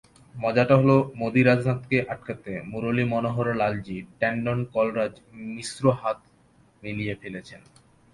[0.35, 5.13] মজাটা হলো, মোদি-রাজনাথকে আটকাতে মুরলী মনোহর-লালজি ট্যান্ডন-কলরাজ
[5.55, 6.19] মিশ্র হাত
[6.83, 7.61] মিলিয়ে ফেলেছেন।